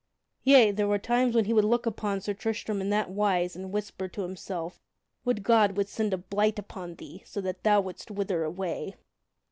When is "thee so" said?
6.95-7.39